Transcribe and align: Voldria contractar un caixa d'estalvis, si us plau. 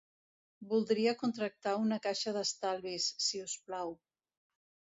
Voldria 0.71 1.13
contractar 1.19 1.75
un 1.83 1.93
caixa 2.07 2.35
d'estalvis, 2.39 3.11
si 3.27 3.43
us 3.45 3.57
plau. 3.69 3.95